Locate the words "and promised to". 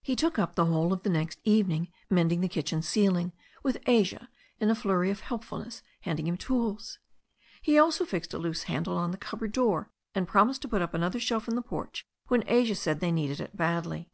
10.14-10.68